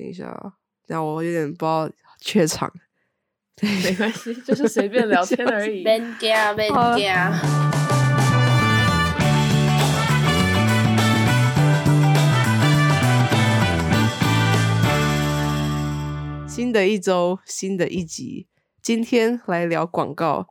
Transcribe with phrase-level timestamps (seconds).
[0.00, 0.54] 等一下啊，
[0.86, 1.90] 等下我有点不知道
[2.22, 2.72] 怯场。
[3.84, 5.84] 没关系，就是随便聊天而已。
[16.48, 18.46] 新的一周，新的一集，
[18.80, 20.46] 今天来聊广告。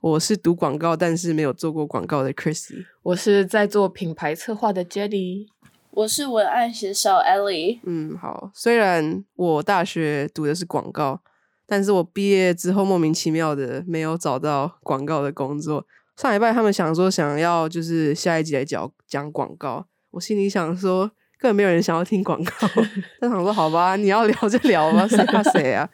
[0.00, 2.86] 我是读广告，但是没有做过广告的 Chrissy。
[3.02, 5.48] 我是在做品牌策划的 Jelly。
[5.96, 7.78] 我是文案写手 Ellie。
[7.84, 8.50] 嗯，好。
[8.52, 11.22] 虽然我大学读的是广告，
[11.66, 15.86] 但是我毕业之后莫名其妙的没有找到广告的工作。
[16.16, 21.10] 上礼拜他们想说想要就是下一集来讲讲广告，我心里想说。
[21.36, 22.52] 根本没有人想要听广告，
[23.20, 25.86] 但想说好吧，你要聊就聊吧，谁怕谁啊？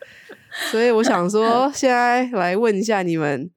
[0.70, 3.50] 所以我想说， 现在来问一下你们，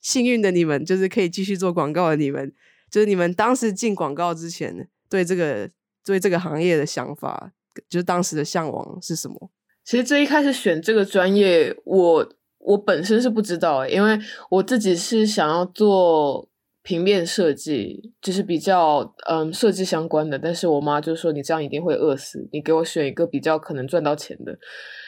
[0.00, 2.52] 幸运的你们，就是可以继续做广告的你们，
[2.88, 5.68] 就是你们当时进广告之前，对这个
[6.10, 7.52] 对这个行业的想法，
[7.88, 9.50] 就是当时的向往是什么？
[9.84, 12.28] 其实最一开始选这个专业，我
[12.58, 14.18] 我本身是不知道，因为
[14.50, 16.48] 我自己是想要做。
[16.82, 24.58] 平面设计就是比较嗯设计相关的，但是我妈就说你这样一定会饿死，你给我选一个比较可能赚到钱的。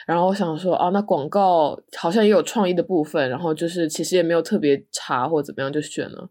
[0.05, 6.29] 然后我想说啊，那广告好像也有创意的部分，然后就是其实也没有特别差或怎么样就选了。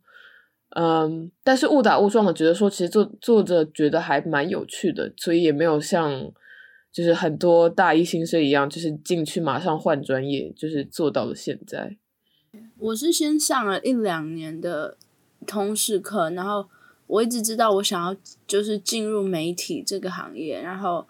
[0.75, 6.31] 嗯，但是误打误撞的觉得说，其实做做着觉得还蛮有趣的，所以也没有像
[6.91, 11.97] 就是很多大一新生一样，就是进去马上换专业，就是做到了现在。
[12.79, 14.97] 我是先上了一两年的。
[15.45, 16.65] 通识课，然后
[17.09, 21.05] 我一直知道我想要就是进入媒体这个行业，然后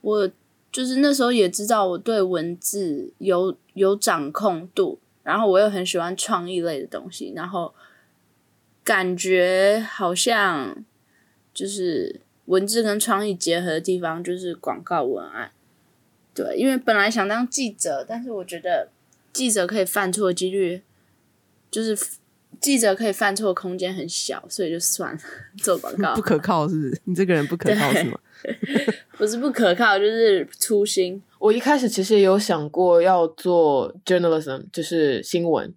[0.00, 0.28] 我
[0.72, 7.72] 就是那时候也知道我对文字有有掌控度，然后我又很喜欢创意类的东西，然后
[8.86, 10.84] 感觉好像
[11.52, 15.50] 就是文字跟创意结合的地方就是广告文案，
[16.32, 18.88] 对，因为本来想当记者，但是我觉得
[19.32, 20.82] 记者可以犯错的几率
[21.68, 21.98] 就是。
[22.58, 25.20] 记者可以犯错空间很小，所以就算了。
[25.62, 27.00] 做广告 不可靠，是不是？
[27.04, 28.18] 你这个人不可靠是吗？
[29.12, 31.22] 不是不可靠，就是粗心。
[31.38, 35.70] 我一开始其实也有想过要做 journalism，就是新闻，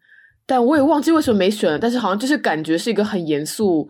[0.49, 1.77] 但我也忘记为什么没选了。
[1.77, 3.87] 但是好像就是感觉是一个很严肃、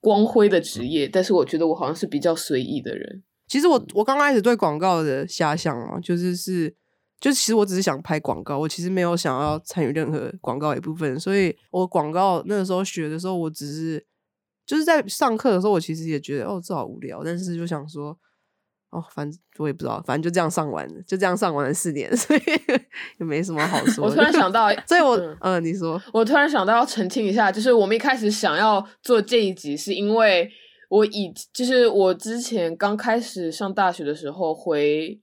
[0.00, 3.22] 光辉的职业，但是我觉得我好像是比较随意的人。
[3.46, 6.76] 其实我我刚开始对广告的遐想啊，就是是。
[7.20, 14.06] 就其实我只是想拍广告，我其实没有想要参与任何广告一部分，所以我广告那个时候学的时候，我只是
[14.64, 18.16] 就是在上课的时候，我其实也觉得哦这好无聊，但是就想说
[18.90, 22.40] 哦，反正我也不知道，反正就这样上完，就这样上完了四年， 所以
[23.18, 24.04] 也没什么好 说。
[24.06, 30.50] 我突然想到，所以我嗯，你说，我突然想到要澄清一下，就是我们一开始想要做这一集，是因为
[30.88, 35.20] 我以就是我之前刚开始上大学的时候回。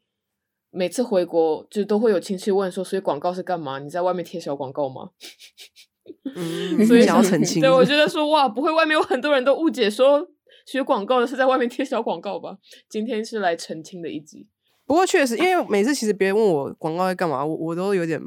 [0.78, 3.80] 每次回国就都会有亲戚问说，所以广告是干嘛？
[3.80, 5.12] 你在外面贴小广告吗？
[6.36, 7.62] 嗯，所以想要澄清。
[7.62, 10.28] 对，我觉得说哇，不会，外面有很多人都误解说
[10.66, 12.58] 学广告的是在外面贴小广告吧？
[12.90, 14.48] 今天是来澄清的一集。
[14.86, 18.22] 不过确实，因为每次其实别人问我广告在干嘛，我我都有点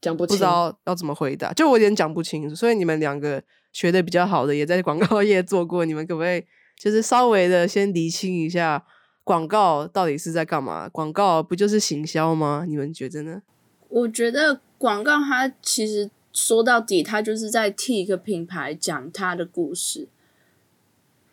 [0.00, 2.54] 讲不不知道要怎么回答，就我有点讲不清楚。
[2.54, 6.44] 所以你们两个学的比较好的，也在广告业做过，你们可不可以
[6.76, 8.84] 就是稍微的先厘清一下？
[9.24, 10.88] 广告到底是在干嘛？
[10.88, 12.64] 广告不就是行销吗？
[12.66, 13.42] 你们觉得呢？
[13.90, 20.08] 我觉得广告它其实说到底，它就是在替一个品牌讲它的故事。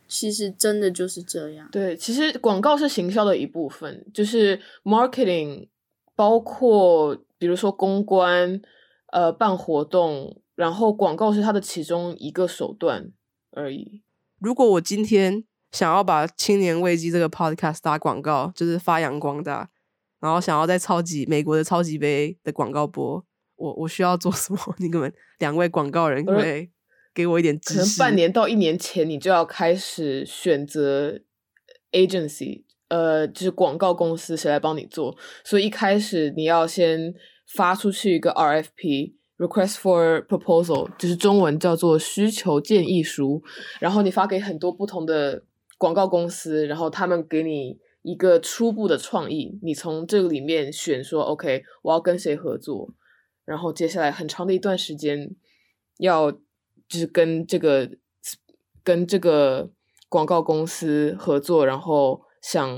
[0.08, 1.68] 其实真的就是这样。
[1.72, 5.68] 对，其实广告是行销的一部分，就是 marketing，
[6.16, 8.62] 包括比如说公关，
[9.12, 13.12] 呃，办活动，然后广告是它的其中一个手段
[13.52, 14.02] 而已。
[14.40, 15.44] 如果我今天。
[15.72, 19.70] 想要把青年危机这个 podcast 打广告，就是发扬光大，
[20.22, 23.22] 然后想要在超级美国的超级杯的广告播，
[23.58, 24.60] 我我需要做什么？
[24.80, 26.70] 你们两位广告人可以
[27.16, 27.84] 给我一点可能。
[27.98, 31.20] 半年到一年前，你就要开始选择
[31.92, 35.18] agency，呃，就是广告公司谁来帮你做。
[35.44, 37.14] 所以一开始你要先
[37.48, 43.42] 发出去一个 RFP（request for proposal），就是中文叫做需求建议书，
[43.80, 45.46] 然后你发给很多不同的。
[45.78, 52.94] 广告公司，然后他们给你一个初步的创意，你从这个里面选说，OK，我要跟谁合作，
[53.44, 55.36] 然后接下来很长的一段时间
[55.98, 56.32] 要
[56.88, 57.90] 就是跟这个
[58.84, 59.70] 跟这个
[60.10, 62.78] 广告公司合作，然后想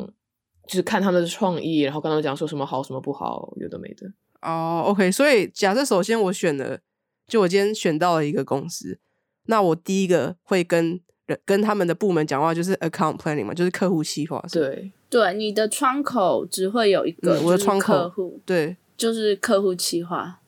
[0.68, 4.08] 就是看他们的创意，然后跟他们讲说什么好，什么不好，有的没的。
[4.42, 6.80] 哦，OK，所以假设首先我选了，
[7.28, 9.00] 就我今天选到了一个公司，
[9.46, 11.02] 那我第一个会跟。
[11.44, 14.42] 跟他们的部门讲话就是 account planning 嘛，就是客户计划。
[14.50, 20.40] 对，对，你的窗口只会有一个，嗯我的窗口客户对，就是客户企划，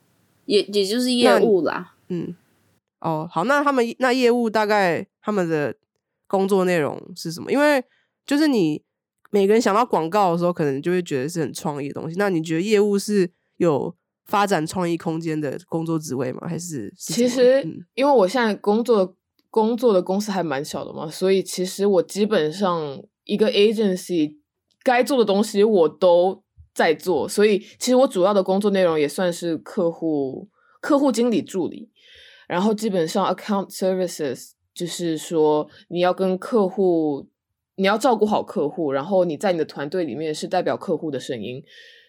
[0.46, 1.96] 也也就是业务啦。
[2.08, 2.34] 嗯，
[3.00, 5.76] 哦，好，那他们那业务大概他们的
[6.28, 7.52] 工作内容是什么？
[7.52, 7.84] 因为
[8.26, 8.84] 就是你
[9.32, 12.16] 每个人想到广告的时候，可能就会觉得是很创意的东西。
[12.18, 16.48] 那你觉得业务是有发展创意空间的工作职位吗？
[16.48, 19.16] 还是是其实嗯因为我现在工作
[19.50, 24.38] 工作的公司还蛮小的嘛，所以其实我基本上一个 agency
[24.84, 26.44] 该做的东西我都
[26.74, 30.48] 在做，所以其实我主要的工作内容也算是客户
[30.80, 31.90] 客户经理助理，
[32.50, 37.26] 然后基本上 account services 就是说你要跟客户。
[37.82, 41.64] 你要照顾好客户，然后你在你的团队里面是代表客户的声音，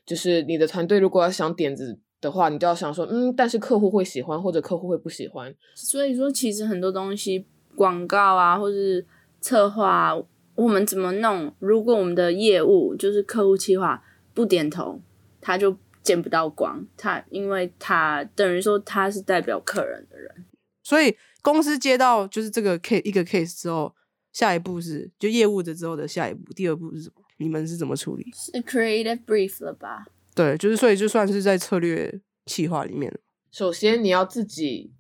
[0.04, 7.46] 就是你的团队如果要想点子的话，你就要想说，嗯，但是客户会喜欢或者客户会不喜欢，所以说，其实很多东西，
[7.76, 9.06] 广告啊，或是
[9.40, 10.20] 策划、
[10.56, 11.54] 我们怎么弄？
[11.60, 14.02] 如果我们的业务就是客户企划
[14.34, 15.00] 不点头，
[15.40, 15.76] 他就
[16.10, 16.84] 见不到光。
[16.96, 20.44] 他因为他等于说他是代表客人的人。
[20.82, 23.94] 所以公司接到就是这个 case 一个 case 之后，
[24.32, 27.22] 下一步是就业务的之后的下一步，第二步是什么？
[27.36, 28.26] 你们是怎么处理？
[28.34, 30.04] 是 creative brief 了吧？
[30.34, 33.12] 对，就是所以就算是在策略企划里面，
[33.52, 34.92] 首先你要自己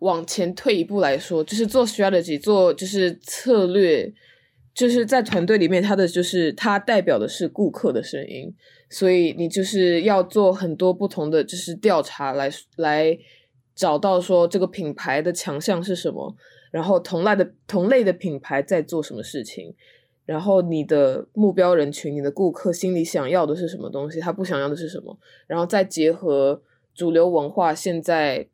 [0.00, 4.12] 往前退一步来说，就是做 strategy，做就是策略，
[4.76, 8.54] 就是在团队里面，他的就是他代表的是顾客的声音，
[8.90, 13.18] 所以你就是要做很多不同的就是调查来来
[13.74, 16.36] 找到说这个品牌的强项是什么，
[16.70, 19.74] 然后同类的同类的品牌在做什么事情。
[20.26, 26.60] 然后你的目标人群、你的顾客心里想要的是什么东西，他不想要的是什么，然后再结合
[26.94, 28.46] 主流文化现在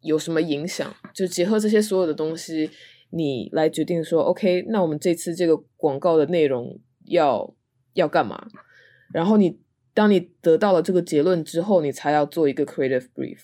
[0.00, 2.70] 有什么影响，就结合这些所有的东西，
[3.10, 7.54] 你来决定说，OK，那我们这次这个广告的内容要
[7.94, 8.48] 要干嘛？
[9.12, 9.58] 然后你
[9.94, 13.38] 当你得到了这个结论之后，你才要做一个 creative brief。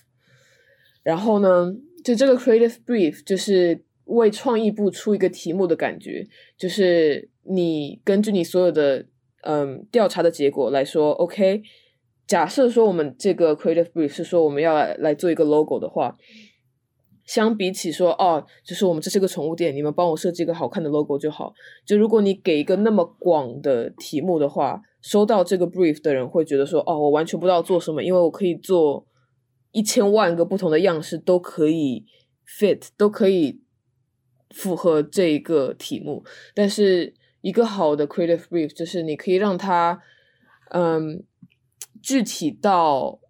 [1.02, 1.74] 然后呢，
[2.04, 6.26] 就这个 creative brief 就是为创意部出一个题目的感觉，
[6.56, 9.06] 就是你根据你所有的
[9.42, 11.62] 嗯调查的结果来说，OK，
[12.26, 16.16] 假设说我们这个 creative brief 是说我们要来来做一个 logo 的话，
[17.24, 21.52] 相比起说哦，就是我们这是个宠物店，你们帮我设计一个好看的 logo 就好。
[21.86, 29.06] 就如果你给一个那么广的题目的话，收到这个 brief 的人会觉得说哦，我完全不知道做什么，因为我可以做
[29.72, 32.04] 一千万个不同的样式都可以
[32.46, 33.62] fit，都可以
[34.50, 36.24] 符合这一个题目。
[36.54, 40.00] 但是一个好的 creative brief 就是你可以让它
[40.70, 41.24] 嗯
[42.02, 43.20] 具体到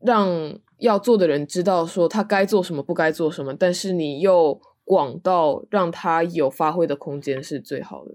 [0.00, 8.12] 让要做的人知道说他该做什么，不该做什么，但是你又广到让他有发挥的空间是最好的。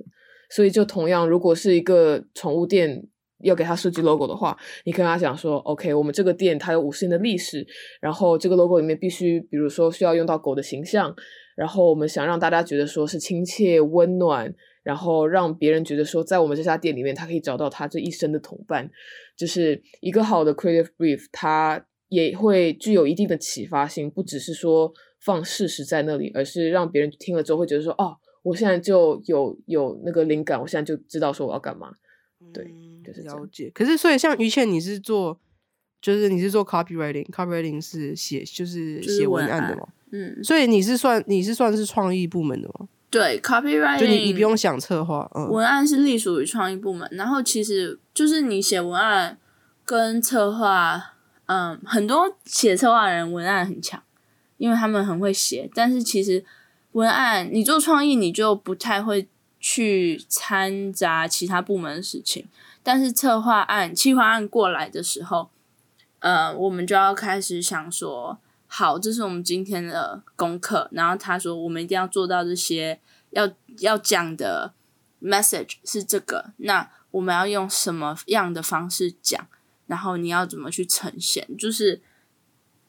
[0.49, 3.07] 所以就同样，如果是一个宠物店
[3.43, 7.65] 要给他设计 logo 的话，你跟他讲说，OK，我们这个店它有五十年的历史，
[8.01, 11.15] 然后这个 logo 里面必须，比如说需要用到狗的形象，
[11.55, 14.53] 然后我们想让大家觉得说是亲切温暖，
[14.83, 18.91] 然后让别人觉得说在我们这家店里面，他可以找到他这一生的同伴，
[19.37, 31.93] 就是一个好的 creative brief，它也会具有一定的启发性，不只是说放事实在那里，而是让别人听了之后会觉得说，哦，我现在就有有那个灵感，我现在就知道说我要干嘛。
[32.53, 33.71] 对嗯就是了解。
[33.73, 35.39] 可是，所以像于倩，你是做，
[36.01, 39.87] 就是你是做 copywriting，copywriting 是写就是就是写文文案案的嘛？
[40.11, 42.89] 嗯，所以你是算你是算是创意部门的吗？
[43.09, 49.37] 对，copywriting 就你你不用想策划，嗯，文案是隶属于创意部门，然后其实就是你写文案
[49.85, 51.10] 跟策划，
[51.51, 54.01] 嗯，很多写策划的人文案很强，
[54.55, 56.45] 因为他们很会写，但是其实
[56.93, 59.27] 文案你做创意你就不太会
[59.59, 62.47] 去掺杂其他部门的事情，
[62.81, 65.49] 但是策划案、企划案过来的时候，
[66.19, 72.99] 呃，我们就要开始想说，好，这是我们今天的功课，然后他说我们一定要做到这些。
[73.31, 74.73] 要要讲的
[75.21, 79.47] message 是这个，那我们要用什么样的方式讲？
[79.91, 81.45] 然后你要怎么去呈现？
[81.57, 82.01] 就是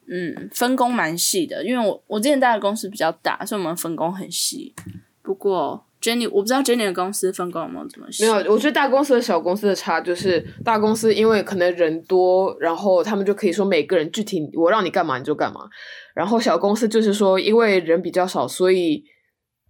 [0.07, 4.73] 嗯，分工蛮细的，因为我我之前待的公司比较大，所以我们分工很细。
[5.21, 8.23] 不过 Jenny，我不知道 Jenny 的公司分工有没有这么细？
[8.23, 15.67] 没有，我觉得大公司和小公司的差就是，大公司因为可能人多，然后他们就可以说每个人具体我让你干嘛你就干嘛，
[16.15, 19.03] 然后小公司就是说因为人比较少，所以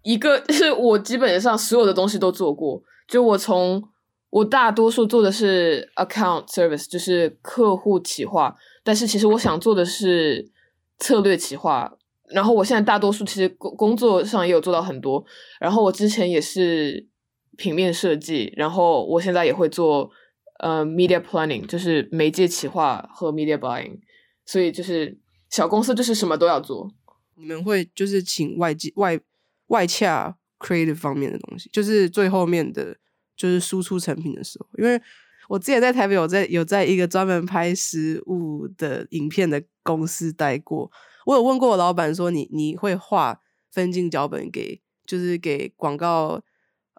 [0.04, 3.84] 一个是我基本上所有的东西都做过，就我从
[4.34, 10.50] 我大多数做的是 account service，就是客户企划，但是其实我想做的是
[10.98, 11.96] 策略企划。
[12.30, 15.24] 然后我现在大多数其实工工作上也有做到很多，
[15.60, 17.06] 然后我之前也是
[17.58, 20.10] 平面设计，然后我现在也会做
[20.62, 24.00] 呃 media planning，就是媒介企划和 media buying，
[24.48, 25.16] 所以就是
[25.52, 26.90] 小公司就是什么都要做。
[27.36, 29.20] 你们会就是请外界外
[29.68, 32.98] 外洽 creative 方面的东西，就是最后面的
[33.36, 35.02] 就是输出成品的时候，因为
[35.50, 40.92] 我之前在台北有在有在一个专门拍食物的影片的公司待过，
[41.26, 46.42] 我有问过我老板说你你会画分镜脚本给就是给广告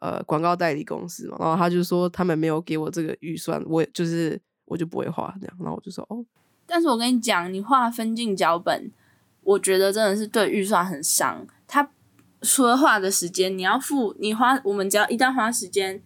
[0.00, 6.24] 呃广告代理公司嘛，然后他就说他们没有给我这个预算，我就是我就不会画这样，然后我就说哦，
[6.66, 8.90] 但是我跟你讲，你画分镜脚本，
[9.42, 11.46] 我觉得真的是对预算很伤。
[11.66, 11.90] 他
[12.42, 16.02] 除了画的时间，你要付你花，我们只要一旦花时间，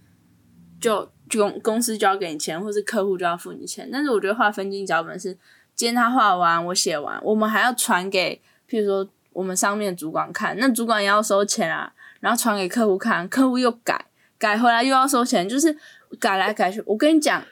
[0.80, 3.88] 就就公公司就要给你钱，或是客户就要付你钱。
[3.92, 5.32] 但是我觉得画分镜脚本是，
[5.75, 14.06] 今天他画完，我写完，我们还要传给，譬如说我们上面主管看，那主管也要收钱啊，然后传给客户看，客户又改，
[14.38, 15.76] 改回来又要收钱，就是
[16.18, 16.82] 改来改去。
[16.87, 17.44] 我跟你讲，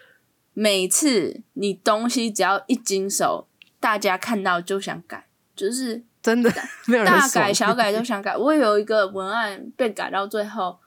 [0.54, 3.46] 每次你东西只要一经手，
[3.78, 6.50] 大家看到就想改，就是真的
[6.88, 8.36] 没有人大改小改 都想改。
[8.36, 10.78] 我有一个文案被改到最后，呃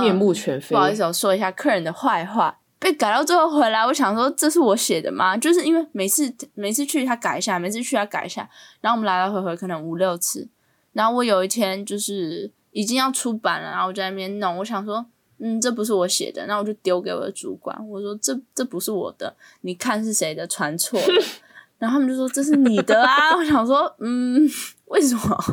[0.00, 0.74] 面目全非。
[0.74, 2.58] 不好意思，我说一下客人的坏话。
[2.78, 5.36] 被改到最后回来，我想说这是我写的吗？
[5.36, 8.48] 就是因为每次每次去他改一下，每次去他改一下，
[8.80, 10.48] 然后我们来来回回可能五六次。
[10.92, 15.06] 然后我有一天就是已经要出版了，然后我在那边弄，我想说，
[15.38, 21.06] 嗯，这不是我写的，那我就丢给我的主管，我说这这不是我的，你看是谁的，传错了。
[21.78, 24.48] 然后他们就说这是你的啊， 我想说，嗯，
[24.86, 25.44] 为什么？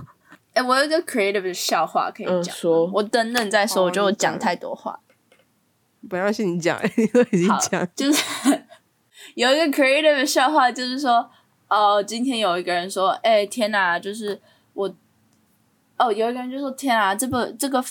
[0.60, 2.86] 哎、我有一个 creative 的笑话可以讲、嗯说。
[2.94, 4.34] 我等等再说，哦我觉得我讲。
[4.34, 5.00] 讲太多话。
[6.10, 8.22] 不要信你讲， 你都已经讲，就是
[9.36, 11.30] 有一个 creative 的笑话，就是说，
[11.70, 14.42] 哦，今天有一个人说，哎、天哪，就是
[14.74, 14.94] 我，
[15.98, 17.82] 哦，有一个人就说，天啊，这个这个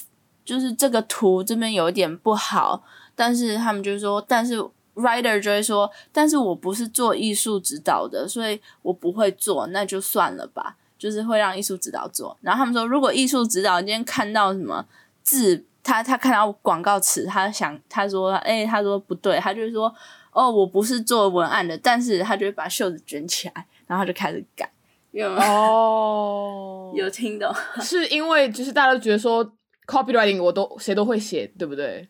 [0.45, 2.85] 就是这个图这边有一点不好，
[3.15, 4.59] 但是他们就说，但是
[4.95, 12.37] writer 就会说，但是我不是做艺术指导的，所以我不会做，那就算了吧，就是会让艺术指导做。
[12.43, 14.85] 然后他们说，如果艺术指导今天看到什么
[15.23, 19.95] 字，他他看到广告词，他想他说，哎、他说不对，他就是说，
[20.33, 24.71] 哦，我不是做文案的，但是他就会把袖子卷起来，然后他就开始改，
[25.13, 25.31] 有？
[25.35, 27.55] 哦， 有听懂？
[27.81, 29.53] 是因为就是大家都觉得说
[29.87, 32.07] copywriting 我都谁都会写，对不对？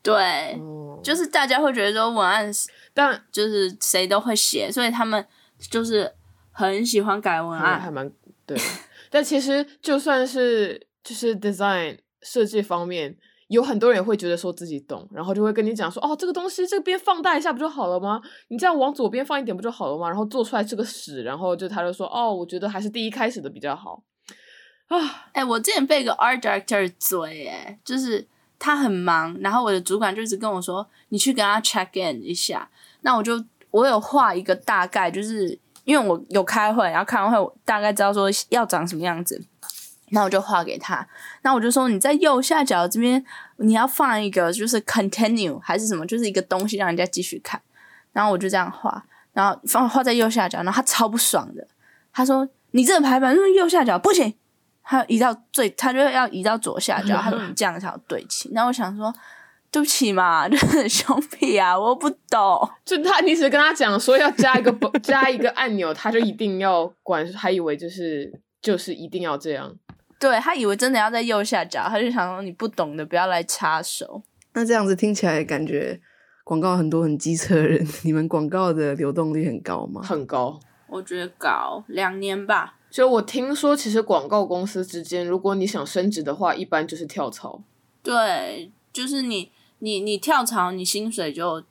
[0.00, 5.26] 对，哦，就是大家会觉得说文案是但就是谁都会写，所以他们
[5.58, 6.10] 就是
[6.66, 7.74] 很喜欢改文案。
[7.74, 8.10] 还还蛮
[8.44, 8.58] 对。
[9.10, 18.20] 但其实就算是就是 design 设计方面，有很多人也会觉得说自己懂，然后就会跟你讲说，哦，这个东西这边放大一下不就好了吗？
[18.48, 20.08] 你这样往左边放一点不就好了吗？
[20.08, 24.02] 然后做出来是个屎，然后就他就说，哦，我觉得还是第一开始的比较好
[24.88, 24.98] 啊。
[25.32, 28.26] 哎、我之前被一个 art director 追，哎，就是
[28.58, 32.68] 他很忙，然后我的主管就一直跟我说，你去跟他 check in 一下。
[33.02, 39.42] 那我就我有画一个大概，就是因为我有开会，然后开完会我大概知道说要长什么样子，
[40.10, 41.08] 那我就画给他。
[41.40, 43.24] 那我就说你在右下角这边
[43.56, 47.58] 你要放一个就是 continue 还是什么，就是一个东西让人家继续看。
[48.12, 49.02] 然后我就这样画，
[49.32, 51.66] 然后放画在右下角，然后他超不爽的，
[52.12, 54.34] 他说你这个排版就是右下角不行。
[54.90, 57.16] 他移到最，他就要移到左下角。
[57.18, 58.50] 他说你这样才有对齐。
[58.54, 59.14] 然后我想说，
[59.70, 62.68] 对不起嘛，就是兄弟啊，我不懂。
[62.84, 64.72] 就他，你只跟他讲说要加一个
[65.02, 68.32] 加一个按钮，他就一定要管，还以为就是
[68.62, 69.74] 就是一定要这样。
[70.18, 74.22] 对他以为真的要在右下角，他就想说你不懂的不要来插手。
[74.54, 76.00] 那这样子听起来感觉
[76.42, 80.00] 广告很多很机车的人，你们广告的流动率很高吗？
[80.02, 80.58] 很高。
[80.88, 87.62] 我觉得高两年吧，就我听说，其实广告公司之间，如果你想升职的话，一般就是跳槽。
[88.02, 91.62] 对，就是你你你跳槽，你薪水就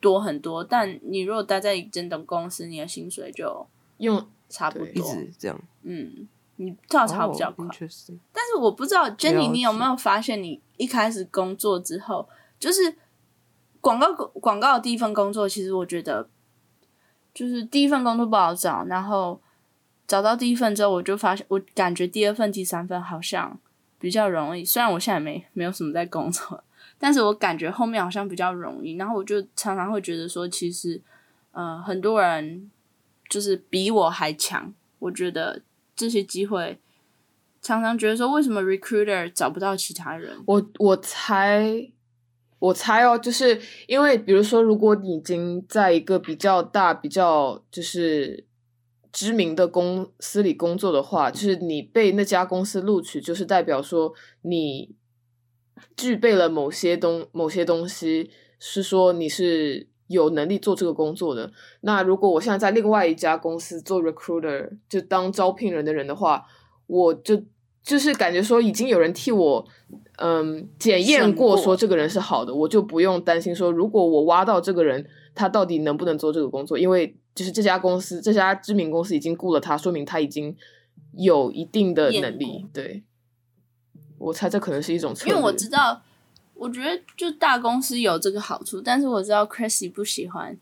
[0.00, 3.66] 多很多，但你如果待在真的公司，你的薪水就
[3.98, 4.86] 用差不多。
[4.88, 7.64] 一直这样，嗯，你跳槽比较快。
[7.64, 12.96] 哦 interesting 但是我不知道，Jenny，你有没有发现，你一开始工作之后，就是
[13.80, 16.28] 广告广告的第一份工作，其实我觉得
[17.32, 19.40] 就是第一份工作不好找，然后
[20.06, 23.58] 找到第一份之后，我就发现，我感觉第二份、第三份好像
[23.98, 24.64] 比较容易。
[24.64, 26.62] 虽然我现在没没有什么在工作，
[26.98, 28.96] 但是我感觉后面好像比较容易。
[28.96, 31.00] 然后我就常常会觉得说，其实
[31.52, 32.70] 呃，很多人
[33.28, 34.72] 就是比我还强。
[34.98, 35.62] 我觉得
[35.94, 36.78] 这些机会。
[37.62, 40.36] 常常觉得说，为什么 recruiter 找不到其他人？
[40.46, 41.90] 我我猜，
[42.60, 48.44] 我猜哦，就是因为比如说，如果你已经在一个比较大、比较就是
[49.10, 54.94] 知名的公司里工作的话，就是你被那家公司录取，就是代表说你
[55.96, 61.52] 具备了某些东某些东西，是说你是有能力做这个工作的。
[61.80, 66.44] 那如果我现在在另外一家公司做 recruiter，就当招聘人的人的话，
[66.86, 67.42] 我就
[67.82, 69.66] 就是感觉说已经有人替我
[70.18, 80.56] 嗯检验过，说这个人是好的，我就不用担心说如果我挖到这个人，他到底能不能做这个工作，因为就是这家公司这家知名公司已经雇了他，说明他已经
[81.16, 82.64] 有一定的能力。
[82.72, 83.02] 对，
[84.18, 86.00] 我猜这可能是一种策略，因为我知道，
[86.54, 90.56] 我觉得就大公司有这个好处，但是我知道 Chrissy 不喜欢，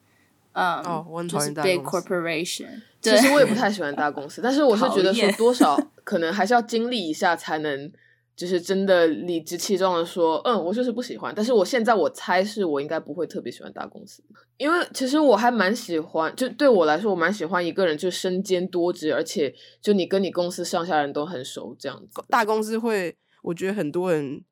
[0.53, 2.69] 嗯，哦我很讨就是厌大 big 公司 corporation。
[3.01, 7.93] 对，其实我也不 太喜欢大公司，但是我是觉得说多少 可能还是要经历一下，才能
[8.35, 11.33] 就是真的理直气壮的说，嗯，我就是不喜欢。
[11.37, 14.23] 但是我现在我猜是我应该不会特别喜欢大公司，
[14.57, 22.23] 因为其实我还蛮喜欢，就对我来说，我蛮喜欢一个人就身兼多职，而且就你跟你公司上下人都很熟这样子。
[22.29, 24.43] 大公司会，我觉得很多人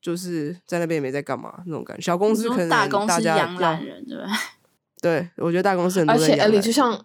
[0.00, 2.02] 就是在那边也没在干嘛那种感觉。
[2.02, 4.26] 小公司可能大公司养懒人，对吧？
[5.02, 7.04] 对，我觉得大公司很多而且就像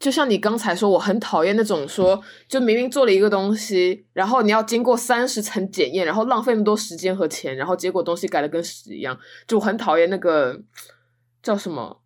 [0.00, 10.60] 就像你刚才说，我很讨厌那种说，就明明做了一个东西，然后你要经过三十层检验，然后浪费那么多时间和钱，然后结果东西改的跟屎一样，就我很讨厌那个
[11.42, 12.00] 叫什么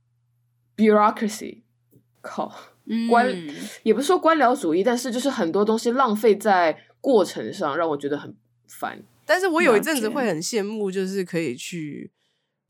[0.77, 1.63] bureaucracy，
[2.21, 2.53] 靠，
[2.87, 3.29] 嗯，官
[3.83, 8.35] 也不是说官僚主义，但是就是很多东西浪费在过程上，让我觉得很
[8.79, 9.03] 烦。
[9.25, 12.11] 但是我有一阵子会很羡慕，就是可以去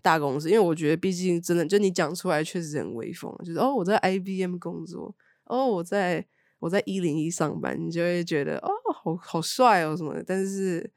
[0.02, 6.24] 大公司，因为我觉得毕竟真的，就你讲出来确实很威风，就是哦我在 IBM 工作，哦我在
[6.58, 10.22] 我在一零一上班，你就会觉得哦好好帅哦什么的。
[10.26, 10.88] 但是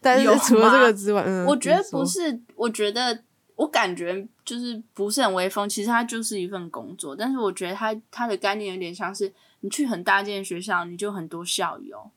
[0.00, 3.22] 但是除了这吗个之外，嗯，我觉得不是，我觉得
[3.56, 7.14] 我感觉就是不是很威风，其实它就是一份工作。
[7.14, 12.10] 但是我觉得它它的概念有点像是你去很大间的学校，你就很多校友，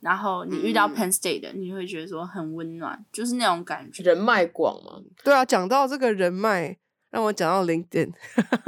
[0.00, 4.02] 然后你遇到嗯 Penn State 的，你会觉得说很温暖，就是那种感觉。
[4.02, 6.76] 人脉广嘛，对啊，讲到这个人脉，
[7.10, 8.10] 让我讲到 LinkedIn，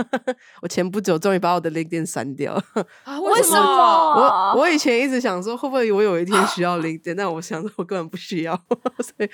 [0.63, 2.55] 我前不久终于把我的 LinkedIn 删掉。
[3.05, 4.55] 啊，为什么？
[4.55, 8.55] 我我以前一直想说，会不会我有一天需要 LinkedIn，但我想说我根本不需要，
[9.01, 9.31] 所以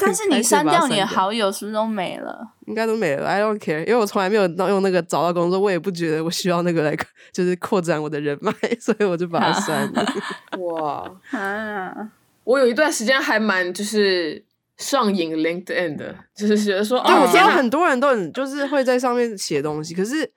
[0.00, 2.48] 但是你删掉你的好友，是不是都没了？
[2.66, 6.96] 应该都没了，I don't care，因为我从来没有用用那个找到工作，我也不觉得我需要那个来
[7.32, 10.04] 就是扩展我的人脉， 所以我就把它删了。
[10.58, 12.08] 哇，啊，
[12.42, 14.42] 我有一段时间还蛮就是
[14.76, 20.30] 上瘾 LinkedIn 的，就是觉得说，但我知道很多人都很就是会在上面写东西，可是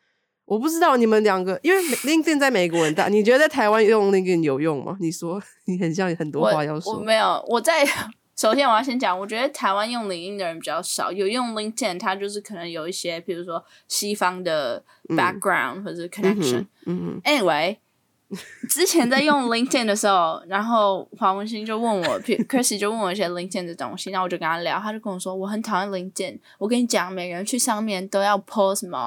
[0.45, 4.97] 我不知道你们两个，因为 LinkedIn 在美国很大，你觉得在台湾用 LinkedIn 有用吗？
[4.99, 7.86] 你说你很像很多话要说，我没有，我在
[8.38, 16.60] 首先我要先讲，我觉得台湾用 LinkedIn 的人比较少，有用 LinkedIn，它就是可能有一些，比如说西方的 background、或者 connection。
[16.60, 17.75] 嗯嗯哼 Anyway，
[18.69, 28.97] 之前在用 LinkedIn 的时候，然后黄文新就问我 譬，Chrissy 就问我一些 LinkedIn 的东西，然后我就跟他聊，他就跟我说我很讨厌 LinkedIn，我跟你讲，每个人去上面都要 post 什么。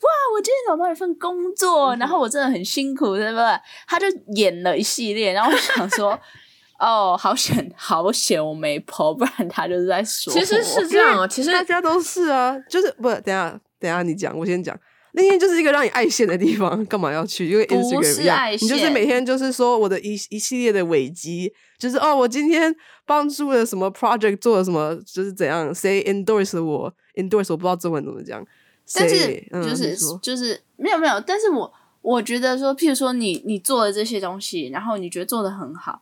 [0.00, 0.08] 哇！
[0.34, 3.44] 我今天找到一份工作，然后我真的很辛苦，对不对？
[3.86, 6.18] 他就演了一系列，然后我想说，
[6.80, 10.32] 哦，好险，好险，我没 po，不然他就是在说。
[10.32, 14.74] 其实是这样啊，其实大家都是啊，就是不，等下等下你讲，我先讲。
[15.14, 17.48] LinkedIn 就是一个让你爱现的地方，干嘛要去？
[17.48, 28.46] 因为不 Instagram 一样，你就是每天就是说我的一一系列的尾机，就是哦，我今天帮助了什么 project 做了什么，就是怎样，谁 endorse 我，endorse 我不知道中文怎么讲，
[28.94, 36.00] 但是嗯就是、就是没有没有，但是我我觉得说，譬如说你你做了这些东西，然后你觉得做的很好，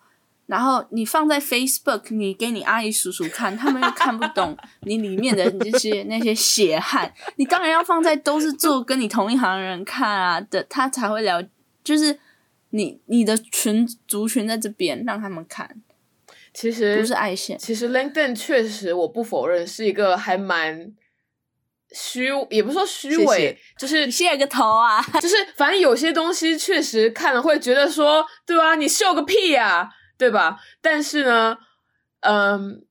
[0.48, 4.56] 然后你放在 Facebook，你给你阿姨叔叔看，他们又看不懂
[4.88, 11.46] 你里面的这些那些血汗，你当然要放在都是做跟你同一行的人看啊的，他才会了，
[11.84, 12.18] 就是
[12.70, 15.82] 你你的群族群在这边让他们看，
[16.54, 17.58] 其实不是爱线。
[17.58, 20.94] 其实 LinkedIn 确实，我不否认是一个还蛮
[21.92, 25.02] 虚，也不是说虚伪，谢谢就是你谢个头啊！
[25.20, 30.58] 就是反正有些东西确实看了会觉得说，对啊，你秀个屁呀、对吧？
[30.82, 31.56] 但是呢，
[32.20, 32.84] 嗯，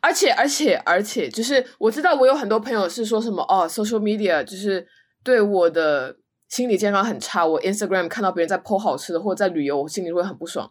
[0.00, 4.86] 而且而且而且，就是我知道我有很多朋友是说什么哦，social media 就是
[5.22, 6.16] 对我的
[6.48, 7.46] 心理健康很差。
[7.46, 10.70] 我 Instagram 看到别人在 po 好吃的或者在旅游，我心里会很不爽。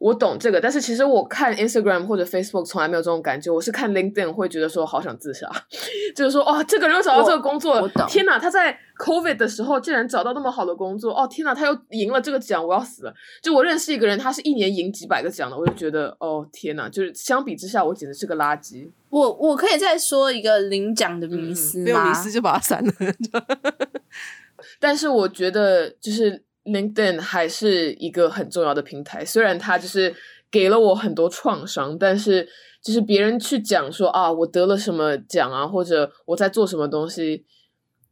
[0.00, 3.50] 我懂这个，但是其实我看 Instagram 或者 Facebook 从来没有这种感觉。
[3.50, 5.46] 我是看 LinkedIn 会觉得说好想自杀，
[6.16, 8.38] 就是说哦，这个人又找到这个工作了，天哪！
[8.38, 11.54] 他在 COVID 的时候竟然找到那么好的工作，哦天哪！
[11.54, 13.14] 他又赢了这个奖，我要死了。
[13.42, 16.88] 就我认识一个人，他是一年赢几百个奖的，我就觉得哦天哪！
[16.88, 18.90] 就是相比之下，我简直是个垃圾。
[19.10, 21.84] 我我可以再说一个领奖的迷嗯思吗？
[21.84, 22.92] 没有迷思就把它删了。
[24.80, 30.14] 但是我觉得就是 LinkedIn 还是一个很重要的平台，虽然它就是
[30.50, 32.46] 给了我很多创伤，但是
[32.82, 37.44] 就是别人去讲说啊，我得了什么奖啊，或者我在做什么东西，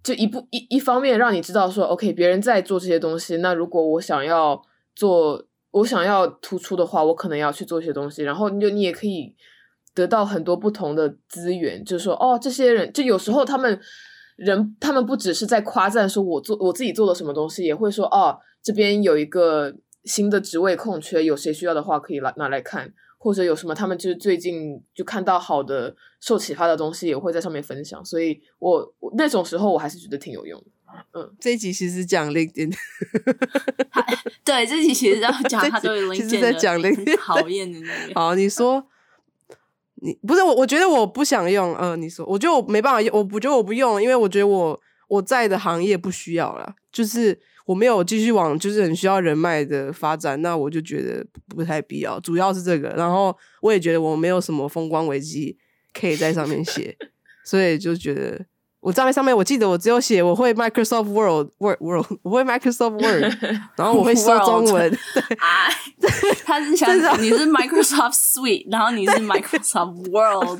[0.02, 4.62] 就一步一一方面让你知道说，OK，别人在做这些东西，那如果我想要
[4.94, 9.34] 做，我想要突出的话，我可能要去做一些东西，然后你就你也可以
[9.94, 13.78] 得到很多不同的资源，就是说，哦，这些人就有时候他们
[14.38, 19.74] 人，他们不只是在夸赞说我做我自己做了什么东西，也会说，哦，这边有一个
[20.04, 30.66] 新的职位空缺，有谁需要的话可以来拿来看，或者有什么他们就是最近就看到好的受启发的东西，也会在上面分享，所以我我那种时候我还是觉得挺有用的。
[31.12, 32.72] 嗯这一集其实讲 LinkedIn，
[34.42, 38.14] 对，这集其实要讲 这他对集 LinkedIn 在讲的 LinkedIn 讨厌的那个。
[38.18, 38.86] 好，你说，
[40.00, 41.74] 你不是我，我觉得我不想用。
[41.76, 52.18] 呃，你说，我觉得我没办法用，我不觉得我不用，因为我觉得我我在的行业不需要了，就是我没有继续往就是很需要人脉的发展，那我就觉得不太必要。
[52.20, 55.56] 主要是这个，然后我也觉得我没有什么风光危机
[55.92, 56.96] 可以在上面写，
[57.44, 58.46] 所以就觉得。
[58.80, 63.34] 我账面上面，我记得我只有写我会 Microsoft Word Word Word，我会 Microsoft Word，
[63.76, 65.68] 然后我会说中文，对，啊，
[66.46, 70.58] 他是想 你是 Microsoft Suite，然后你是 Microsoft World，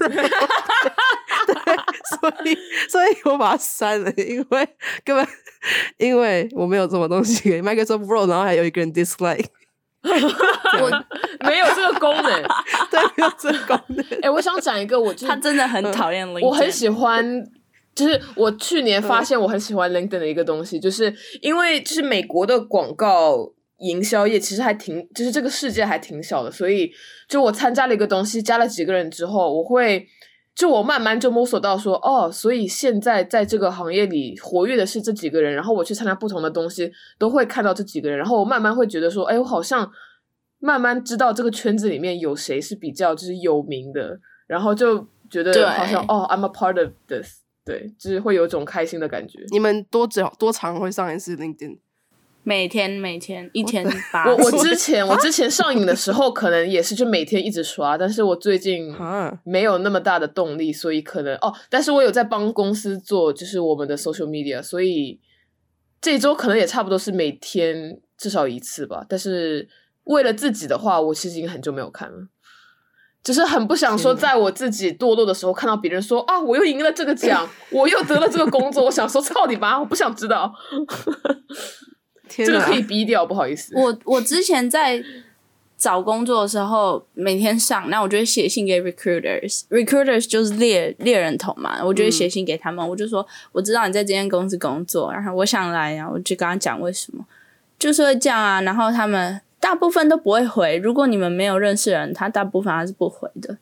[2.20, 4.68] 所以，所以我把它删了，因为
[5.04, 5.26] 根本
[5.98, 9.46] 因为我没有什么东西给 Microsoft Word，然后还有一个人 dislike，
[10.02, 10.90] 我
[11.46, 12.42] 没有这个功能。
[12.90, 14.04] 对，没有这个功能。
[14.22, 17.24] 哎、我想讲一个，我就是他真的很讨厌我很喜欢，
[17.98, 26.92] 就是我去年发现我很喜欢 LinkedIn 的一个东西，就是因为就是美国的广告营销业其实还挺，就是这个世界还挺小的，所以
[27.28, 30.06] 就我参加了一个东西，加了几个人之后，我会。
[30.54, 39.88] 就我慢慢就摸索到说，哦，所以现在在这个行业里活跃的是这几个人，然后我去参加不同的东西，都会看到这几个人，然后我慢慢会觉得说，哎，我好像
[40.58, 44.98] 慢慢知道这个圈子里面有谁是比较就是有名的，然后就
[45.30, 49.44] 觉对得好像哦，I'm a part of this，对，就是会有一种开心的感觉。
[49.50, 51.78] 你们多久多长会上一次 LinkedIn？
[52.42, 65.20] 每天每天一天八 我我之前我之前上瘾的时候， 可能也是就每天一直刷，但是我最近啊，没有那么大的动力，所以可能哦，但是我有在帮公司做就是我们的 social media，所以
[66.00, 69.04] 这周可能也差不多是每天至少一次吧。
[69.06, 69.68] 但是
[70.04, 72.28] 为了自己的话，我其实已经很久没有看了。
[73.24, 80.54] 就是很不想说，在我自己堕落的时候，看到别人说啊，我又赢了这个奖， 我又得了这个工作，我想说操你妈，我不想知道，
[82.28, 82.54] 天哪！
[82.54, 83.74] 这个可以逼掉，不好意思。
[83.76, 85.02] 我我之前在
[85.76, 97.24] 找工作的时候，每天上，那我就会写信给 recruiters，recruiters 就是猎猎人头嘛，我就会写信给他们，我就说我知道你在这间公司工作，然后我想来然后，我就跟他讲为什么，
[97.78, 103.58] 就是会这样啊，然后他们大部分都不会回，如果你们没有认识人，他大部分他是不回的，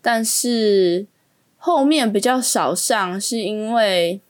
[0.00, 1.06] 但是
[1.58, 4.20] 后面比较少上，是因为。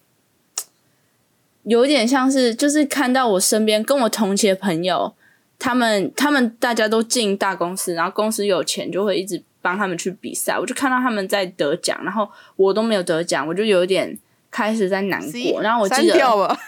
[1.64, 5.14] 有点像是，就是看到我身边跟我同期的朋友，
[5.59, 10.59] 他们他们大家都进大公司，然后公司有钱，就会一直帮他们去比赛。
[10.59, 14.18] 我就看到他们在得奖，然后我都没有得奖，我就有点
[14.50, 15.61] 开始在难过。
[15.61, 16.59] 然后我删记得。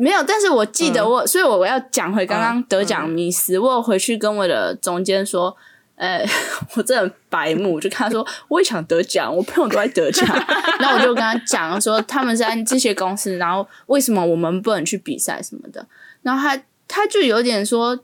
[0.00, 3.58] 没有，但是我记得嗯我，所以我要讲回刚刚嗯得奖迷思。
[3.58, 5.56] 我有回去跟我的总监说，
[5.96, 6.24] 呃，
[6.74, 10.26] 我真的很白目，就跟他说，我也想得奖，我朋友都在得奖，
[10.80, 15.86] 然后我就跟他讲说，他们是在这些公司，然后为什么我们不能去比赛什么的，
[16.22, 18.00] 然后他他就有点说。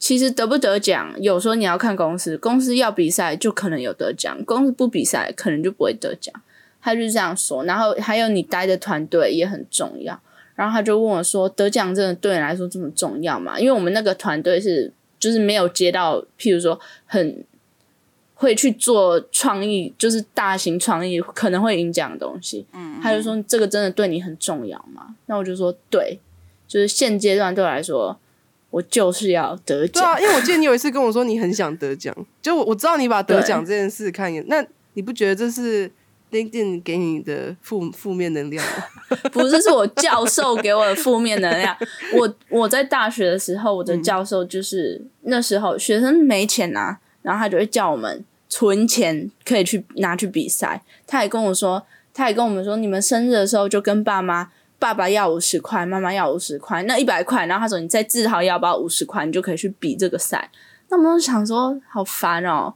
[0.00, 6.32] 其实得不得奖，有时候你要看公司，公司要比赛就可能有得奖，公司不比赛可能就不会得奖。
[6.80, 10.20] 他就这样说，然后还有你待的团队也很重要。
[10.58, 17.44] 然后他就问我说：“得奖真的对你来说这么重要吗？”因为我们那个团队是就是没有接到，譬如说很
[18.34, 22.66] 会去做创意，就是大型创意可能会赢奖的东西。
[22.72, 26.18] 嗯，他就说：“这个真的对你很重要吗？”那我就说：“对，
[26.66, 28.18] 就是现阶段对我来说，
[28.70, 30.02] 我就是要得奖。
[30.02, 35.88] 对啊，因为我记得你有一次跟我说你很想得奖，就我我知道你把得奖这件事看一眼，那你不觉得这是
[36.30, 38.64] LinkedIn 给你的负负面能量？
[39.32, 41.76] 不是，是我教授给我的负面能量。
[42.14, 50.82] 我我在大学的时候，我的教授就是、那时候学生没钱拿，然后他就会叫我们存钱，可以去拿去比赛。
[51.06, 60.50] 他也跟我说，他也跟我们说，你们生日的时候就跟爸妈，爸爸要五十块，妈妈要五十块，那一百块，然后他说你再自豪要不要五十块，你就可以去比这个赛。
[60.90, 62.74] 那我们就想说，好烦哦。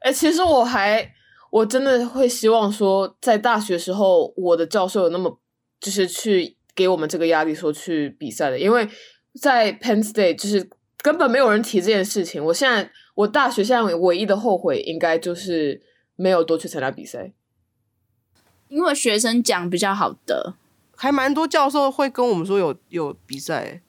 [0.00, 1.08] 哎、其实我还
[1.50, 5.38] 我真的会希望说，在大学时候，我的教授有那么
[5.80, 8.88] 就是去给我们这个压力，说去比赛的，因为
[9.40, 12.44] 在 Penn State 就是根本没有人提这件事情。
[12.44, 15.80] 我现在我大学现在唯一的后悔，应该就是
[16.16, 17.32] 没有多去参加比赛。
[18.68, 20.54] 因为学生奖比较好的，
[20.94, 23.80] 还蛮多教授会跟我们说有有比赛，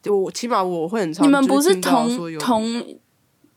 [0.00, 1.26] 就我起码我会很常。
[1.26, 3.00] 你们不是听到说同有同，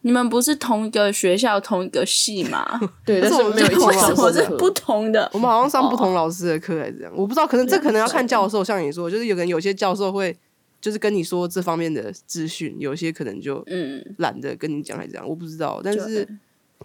[0.01, 2.79] 你们不是同一个学校同一个系吗？
[3.05, 4.31] 对，但是我们是没有一起上过课。
[4.31, 5.29] 么是不同的？
[5.33, 8.63] 我们好像上不同哦老师的课还是这样，我不知道，可能这可能要看教授。
[8.63, 10.37] 像你说，就是有可能有些教授会
[10.79, 15.81] 就是跟你说这方面的资讯，有些可能就嗯，懒得跟你讲，还是这样，我不知道。
[15.83, 16.27] 但是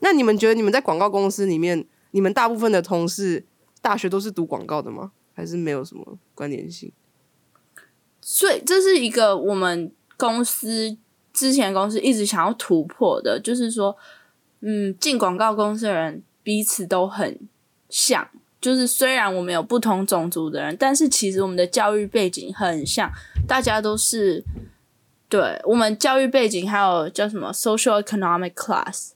[0.01, 3.45] 那你们觉得你们在广告公司里面，你们大部分的同事
[3.81, 5.13] 大学都是读广告的吗？
[5.37, 6.93] 还是没有什么关联性？
[8.21, 10.97] 所以这是一个我们公司
[11.35, 13.95] 之前公司一直想要突破的，就是说，
[14.61, 17.39] 嗯，进广告公司的人彼此都很
[17.91, 18.27] 像，
[18.61, 23.11] 就是虽然我们有不同种族的人，但是其实我们的教育背景很像，
[23.47, 24.43] 大家都是
[25.29, 29.11] 对我们教育背景还有叫什么 social economic class，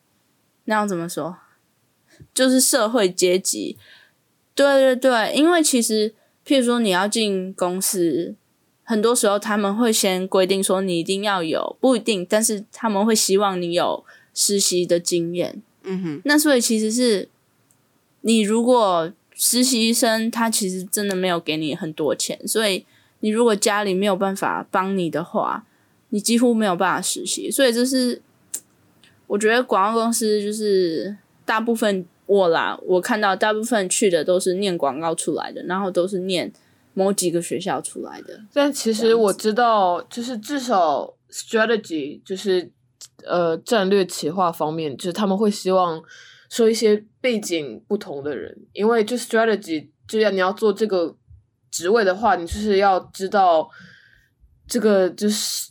[0.64, 1.36] 那样怎么说？
[2.34, 3.78] 就是社会阶级。
[4.56, 6.12] 对对对，因为其实
[6.44, 8.34] 譬如说你要进公司，
[8.88, 15.60] 很多时候他们会先规定说你一定要有，不一定，但是他们会希望你有实习的经验。
[15.82, 17.28] 嗯哼，那所以其实是
[18.22, 22.86] 你如果实习生他其实真的没有给你很多钱，所以
[23.20, 25.66] 你如果家里没有办法帮你的话，
[26.08, 27.50] 你几乎没有办法实习。
[27.50, 28.22] 所以这是
[29.26, 36.50] 我觉得广告公司就是大部分我啦，我看到大部分去的都是念广告出来的，然后都是念
[36.94, 38.40] 某几个学校出来的。
[38.52, 42.70] 但其实我知道，就是至少 strategy 就是
[43.24, 46.02] 呃战略企划方面，就是他们会希望
[46.48, 51.16] 说一些背景不同的人，因为就 strategy 就要你要做这个
[51.70, 53.68] 职位的话，你就是要知道
[54.66, 55.70] 这个就是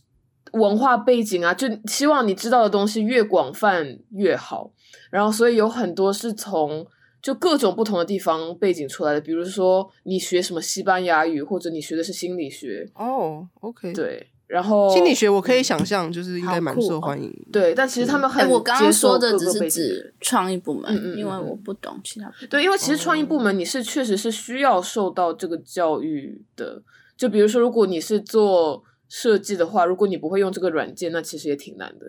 [0.53, 4.71] 文化背景啊，就希望你知道的东西越广泛越好。
[5.10, 6.86] 然后，所以有很多是从
[7.27, 14.25] 就各种不同的地方背景出来的，比如说你学什么西班牙语，或者你学的是心理学，哦，OK，，对。
[14.47, 17.29] 然后心理学我可以想象，就是应该蛮受欢迎。
[17.51, 22.49] 对，但其实他们哎、很我刚刚说的只是指创意部门，嗯嗯嗯因为嗯我不懂其他部门。
[22.49, 26.81] 对，因为其实创意部门你是确实是需要受到这个教育的。
[27.17, 32.05] 就比如说，如果你是做设计的话，如果你不会用这个软件，那其实也挺难的。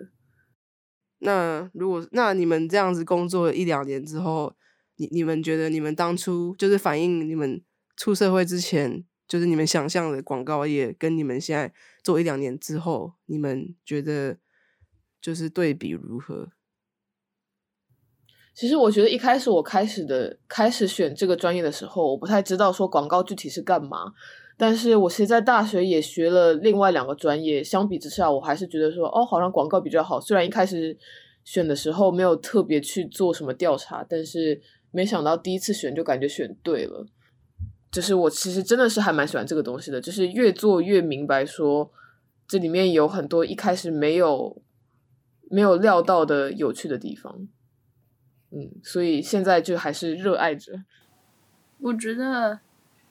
[1.21, 4.53] 那如果那你们这样子工作一两年之后，
[4.99, 7.63] 你你们觉得你们当初就是反映你们
[7.95, 14.37] 出社会之前，就是你们想象的广告业，跟你们现在做一两年之后，你们觉得
[15.21, 16.49] 就是对比如何？
[18.53, 24.13] 其实我觉得一开始我开始的开始选这个专业的时候，我不太知道说广告具体是干嘛。
[24.57, 30.19] 但是我其实，在大学也学了另外两个专业，相比之下，我还是觉得说，哦，好像广告比较好。
[30.19, 30.97] 虽然一开始
[31.45, 37.05] 选的时候没有特别去做什么调查，但是没想到第一次选就感觉选对了。
[37.91, 41.91] 就是我其实真的是还蛮喜欢这个东西的，就是越做越明白说，
[42.47, 44.61] 这里面有很多一开始没有
[45.49, 47.47] 没有料到的有趣的地方。
[48.51, 50.83] 嗯，所以现在就还是热爱着。
[51.79, 52.59] 我觉得，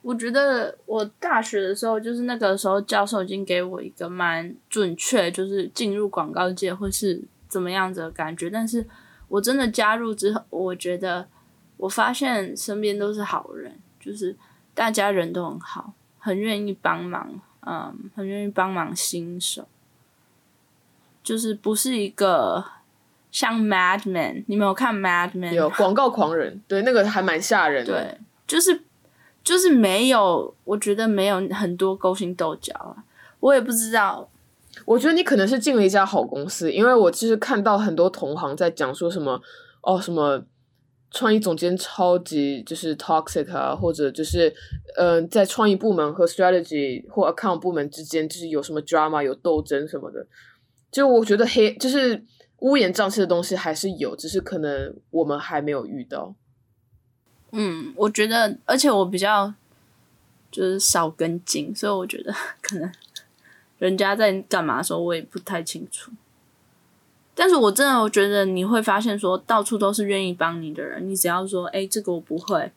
[0.02, 8.48] 我觉得我大学的时候，就是那个时候教授已经给我一个蛮准确，就是进入广告界会是怎么样子的感觉。
[8.48, 8.86] 但是
[9.26, 11.28] 我真的加入之后，我觉得
[11.78, 14.36] 我发现身边都是好人，就是
[14.74, 19.66] 大家人都很好，很愿意帮忙，嗯，很愿意帮忙新手，
[21.22, 22.64] 就是不是一个
[23.30, 25.52] 像 Mad Men，你没有看 Mad Men？
[25.52, 27.92] 有广告狂人，对那个还蛮吓人的。
[27.92, 28.82] 对，就是
[29.44, 33.04] 就是没有，我觉得没有很多勾心斗角啊。
[33.40, 34.28] 我也不知道，
[34.84, 39.40] 我觉得你可能是进了一家好公司，因为我就是看到很多同行在讲说什么
[39.82, 40.42] 哦什么
[41.10, 44.54] 创意总监超级就是 toxic 啊，或者就是
[44.96, 50.26] 嗯、在创意部门和 strategy 或 account 部门之间就是有什么 drama 有斗争什么的。
[50.90, 52.24] 就我觉得黑就是
[52.58, 56.34] 乌烟瘴气的东西还是有，只是可能我们还没有遇到。
[57.52, 59.54] 嗯，我觉得，而且我比较
[60.50, 62.92] 就是少跟进，所以我觉得 可能
[63.78, 66.10] 人家在干嘛的时候，我也不太清楚。
[67.38, 71.08] 但是我真的我觉得你会发现说，到处都是愿意帮你的人。
[71.08, 72.72] 你只要说，哎、这个我不会，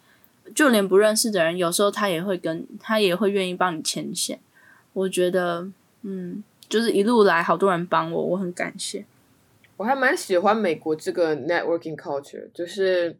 [0.54, 4.40] 就连不认识的人，有时候他也会跟他也会愿意帮你牵线。
[4.94, 5.68] 我觉得，
[6.04, 9.04] 嗯，就是一路来好多人帮我，我很感谢。
[9.78, 13.18] 我还蛮喜欢美国这个 networking culture，就是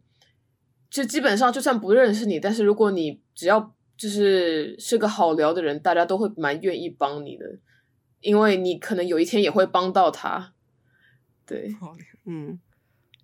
[0.88, 7.46] 就基本上就算不认识你，但是如果你只要就是是个好聊的人，大家都会蛮愿意帮你的。
[8.20, 10.52] 因为你可能有一天也会帮到他。
[11.52, 11.76] 对，
[12.24, 12.58] 嗯，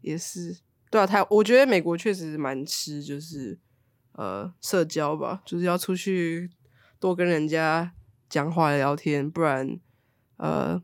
[0.02, 0.56] 也是，
[0.90, 3.58] 对啊，台我觉得美国确实蛮吃，就是
[4.12, 6.50] 呃社交吧，就是要出去
[7.00, 7.92] 多跟人家
[8.28, 9.78] 讲话聊天，不然
[10.36, 10.80] 呃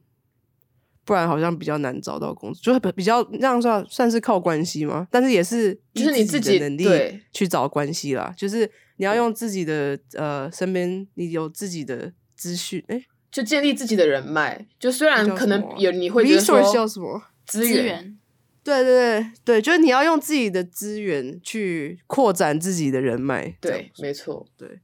[1.05, 14.67] 不然好像比较难找到工作，就是比较这样算算是靠关系吗，但是也是就是你自自己的能力对去找关系啦，就是你要用自己的呃身边你有自己的资讯，哎就建立自己的人脉。
[14.79, 17.21] 就虽然可能有你会觉得说叫什么？
[17.47, 18.17] 资源，
[18.63, 23.55] 对对对对，就是你要用自己的资源去扩展自己的人脉。
[23.61, 24.47] 对，没错。
[24.57, 24.81] 对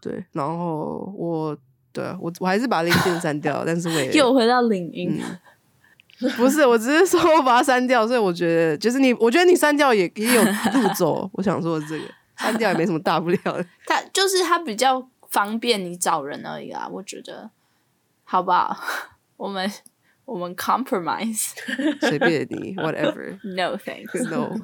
[0.00, 1.56] 对，然后我
[1.92, 5.20] 对啊我我还是把 LinkedIn 删掉， 但是我也又回到领英。
[6.36, 11.28] 不是，我只是说我把它删掉，所以我觉得就是你，我觉得你删掉也也有路走。
[11.32, 12.04] 我想说这个
[12.36, 13.64] 删掉也没什么大不了的。
[13.86, 17.50] 它就是它比较方便你找人而已啦，我觉得，
[18.24, 18.76] 好不好？
[19.38, 19.70] 我们
[20.30, 21.50] 我们 compromise
[22.00, 23.36] 随便你， whatever。
[23.42, 24.22] no thanks。
[24.30, 24.54] No，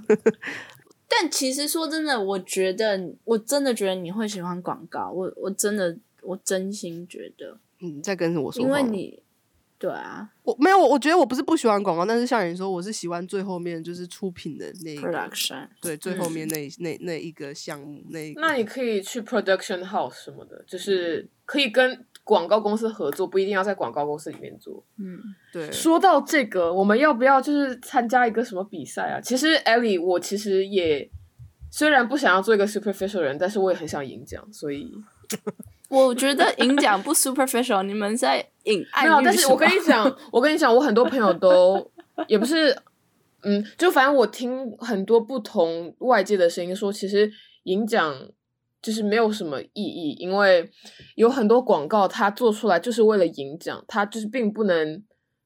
[1.11, 9.23] 但其实说真的，我觉得我真的觉得你会喜欢广告，我我真的我真心觉得，你在跟我说话因，为你
[9.77, 18.33] 对啊我没有，我我觉得我不是不喜欢广告，但是像你说，我是喜欢最后面就是出品的那一个，production 对，最后面那一那那一个项目那。
[18.37, 24.83] 那你可以去 production house 什么的，就是可以跟广告公司合作，不一定要在广告公司里面做。
[24.99, 25.17] 嗯
[25.53, 29.21] 对，说到这个，我们要不要就是参加一个什么比赛啊？
[29.21, 31.09] 其实 Ellie，我其实也
[31.71, 34.93] 虽然不想要做一个 superficial 人，但是我也很想赢奖，所以
[35.89, 39.23] 我觉得赢奖不 superficial，你们在引暗没有。
[39.23, 41.89] 但是我跟你讲，我跟你讲，我很多朋友都
[42.27, 42.77] 也不是，
[43.45, 47.31] 嗯，就反正我听很多不同外界的声音说，其实
[47.63, 48.13] 赢奖
[48.83, 50.71] 就是没有什么意义，因为
[51.17, 55.03] 有很多广告它做出来就是为了赢奖，它就是并不能，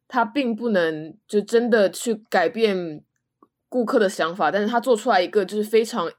[0.09, 3.03] 它并不能就真的去改变
[3.69, 6.11] 顾客的想法，但是它做出来一个就是非常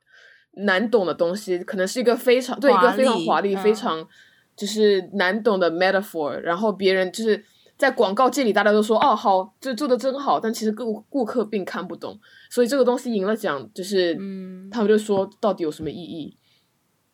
[0.53, 4.07] 难懂的东西，可能是一个非常对一个非常华丽、嗯非常
[4.55, 7.43] 就是难懂的 metaphor，然后别人就是
[7.77, 12.19] 在广告界里大家都说哦好，这做的真好，但其实顾顾客并看不懂，
[12.49, 16.37] 所以这个东西赢了奖，就是、嗯他们就说到底有什么意义？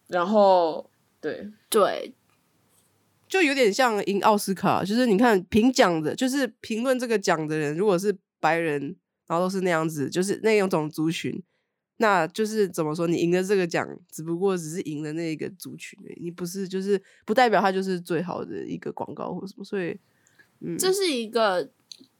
[0.07, 0.89] 然后
[1.21, 2.13] 对，对。
[3.27, 8.95] 就有点像赢奥斯卡，就是你看评奖的，就是评论这个奖的人，如果是白人，
[9.27, 11.43] 然后都是那样子，就是那种种族群，
[11.97, 19.99] 那就是怎么说，你赢了这个奖，只不过只是赢了那一个族群而已，你不是就是不代表它就是最好的一个广告或什么，所以
[20.61, 21.69] 嗯，这是一个，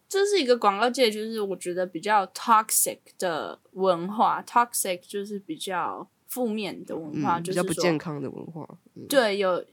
[0.09, 9.65] 这是一个广告界，就是我觉得比较 toxic 的文化，toxic 就是比较负面的文化，嗯、就是比较不健康的文化，嗯、对，有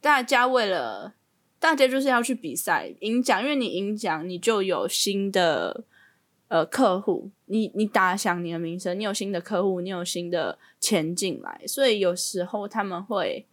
[0.00, 1.14] 大家为了
[1.58, 5.84] 大家就是要去比赛赢奖，因为你赢奖，你就有新的
[6.48, 13.46] 呃客户，你你打响你的名声，你有新的客户，你有新的钱进来，所以有时候他们会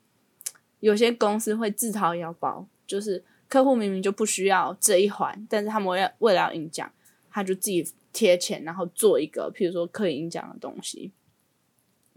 [0.79, 6.91] 有些公司会自掏腰包，就是客户明明就不需要这一环，但是他们为了为了要赢奖，
[7.29, 11.11] 他就自己贴钱，然后做一个譬如说可以赢奖的东西。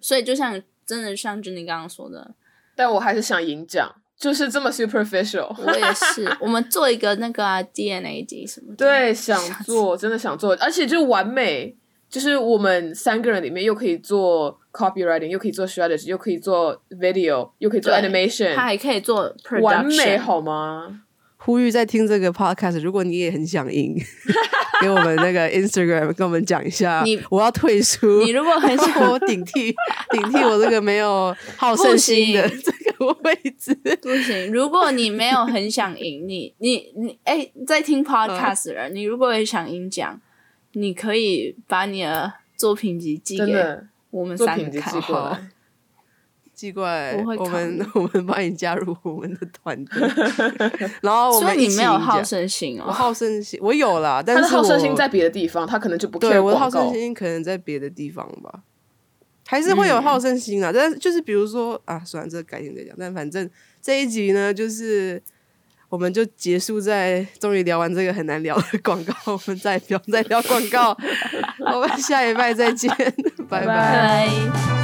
[0.03, 2.35] 所以就像真的像珍妮刚刚说的，
[2.77, 5.55] 但我还是想赢奖，就是这么 superficial。
[5.65, 11.75] 我也是，我们做一个那个、啊、DNA 机什么的，对，想做，真的想做，而且就完美，
[12.11, 21.03] 就是我们三个人里面又可以做 copywriting，又可以做 strategy，又可以做 video，又可以做 animation，他还可以做 production，完美好吗？
[21.45, 23.97] 呼吁在听这个 podcast，如果你也很想赢，
[24.81, 28.23] 给我们那个 Instagram 跟我们讲一下，你我要退出。
[28.23, 29.75] 你如果很想 我顶替
[30.11, 40.21] 顶替我这个没有好胜心的不这个位置，不行，如果你没有很想赢，你你你哎，在听 podcast 的人，你如果也想赢奖，
[40.75, 43.53] 你可以把你的作品集寄给，
[44.11, 44.95] 我们三个看
[46.63, 46.73] 寄。
[46.73, 47.13] 过来。
[47.13, 50.09] 奇怪，我们 我们帮你加入我们的团队，
[51.03, 52.93] 然后我所们一起以你没有好胜心我哦。
[52.93, 56.93] 好胜心，我有啦，但是好胜心在别的地方，他可能就不对我的好胜。
[56.93, 58.61] 心可能在别的地方吧，
[59.47, 60.71] 还是会有好胜心啊。
[60.73, 62.95] 但是就是比如说啊，算了，这个改天再讲。
[62.99, 63.49] 但反正
[63.81, 65.23] 这一集呢，就是
[65.89, 70.97] 我们就结束在终于聊完这个很难聊的广告，我们再也不要再聊广告。
[71.75, 72.89] 我们下一拜再见，
[73.49, 74.82] 拜拜拜。